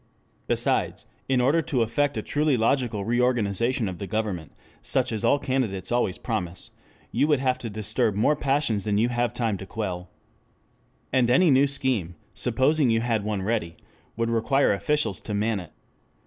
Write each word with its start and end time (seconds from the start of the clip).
Besides, 0.47 1.05
in 1.29 1.39
order 1.39 1.61
to 1.61 1.83
effect 1.83 2.17
a 2.17 2.23
truly 2.23 2.57
logical 2.57 3.05
reorganization 3.05 3.87
of 3.87 3.99
the 3.99 4.07
government, 4.07 4.51
such 4.81 5.11
as 5.11 5.23
all 5.23 5.37
candidates 5.37 5.91
always 5.91 6.17
promise, 6.17 6.71
you 7.11 7.27
would 7.27 7.39
have 7.39 7.59
to 7.59 7.69
disturb 7.69 8.15
more 8.15 8.35
passions 8.35 8.85
than 8.85 8.97
you 8.97 9.09
have 9.09 9.31
time 9.31 9.59
to 9.59 9.65
quell. 9.67 10.09
And 11.13 11.29
any 11.29 11.51
new 11.51 11.67
scheme, 11.67 12.15
supposing 12.33 12.89
you 12.89 13.01
had 13.01 13.23
one 13.23 13.43
ready, 13.43 13.77
would 14.17 14.31
require 14.31 14.73
officials 14.73 15.21
to 15.21 15.35
man 15.35 15.59
it. 15.59 15.71